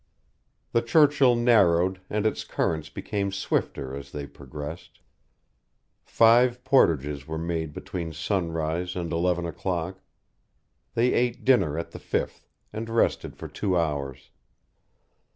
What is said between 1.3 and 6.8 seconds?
narrowed and its current became swifter as they progressed. Five